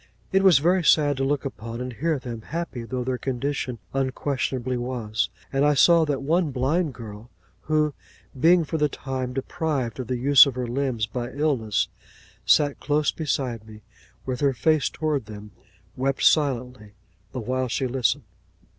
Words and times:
It 0.31 0.41
was 0.41 0.57
very 0.57 0.83
sad 0.83 1.17
to 1.17 1.23
look 1.23 1.45
upon 1.45 1.79
and 1.79 1.93
hear 1.93 2.17
them, 2.17 2.41
happy 2.41 2.85
though 2.85 3.03
their 3.03 3.19
condition 3.19 3.77
unquestionably 3.93 4.75
was; 4.75 5.29
and 5.53 5.63
I 5.63 5.75
saw 5.75 6.05
that 6.05 6.23
one 6.23 6.49
blind 6.49 6.95
girl, 6.95 7.29
who 7.69 7.93
(being 8.39 8.63
for 8.63 8.79
the 8.79 8.89
time 8.89 9.31
deprived 9.31 9.99
of 9.99 10.07
the 10.07 10.17
use 10.17 10.47
of 10.47 10.55
her 10.55 10.65
limbs, 10.65 11.05
by 11.05 11.31
illness) 11.31 11.87
sat 12.47 12.79
close 12.79 13.11
beside 13.11 13.67
me 13.67 13.83
with 14.25 14.39
her 14.39 14.53
face 14.55 14.89
towards 14.89 15.25
them, 15.27 15.51
wept 15.95 16.23
silently 16.23 16.93
the 17.31 17.39
while 17.39 17.67
she 17.67 17.85
listened. 17.85 18.23